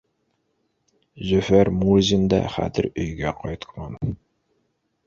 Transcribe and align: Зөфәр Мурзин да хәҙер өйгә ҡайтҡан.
Зөфәр 1.31 1.71
Мурзин 1.83 2.27
да 2.35 2.41
хәҙер 2.57 2.91
өйгә 3.05 3.39
ҡайтҡан. 3.45 4.05